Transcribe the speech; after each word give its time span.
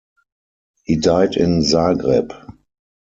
He 0.85 0.95
died 0.95 1.37
in 1.37 1.59
Zagreb. 1.61 2.33